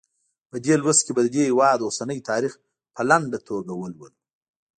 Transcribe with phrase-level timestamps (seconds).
[0.49, 2.53] په دې لوست کې به د دې هېواد اوسنی تاریخ
[2.95, 4.17] په لنډه توګه ولولو.